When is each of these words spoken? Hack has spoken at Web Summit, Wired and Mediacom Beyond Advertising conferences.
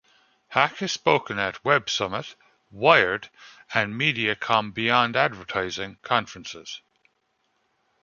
Hack 0.47 0.77
has 0.77 0.91
spoken 0.91 1.37
at 1.37 1.63
Web 1.63 1.87
Summit, 1.87 2.33
Wired 2.71 3.29
and 3.71 3.93
Mediacom 3.93 4.71
Beyond 4.73 5.15
Advertising 5.15 5.99
conferences. 6.01 6.81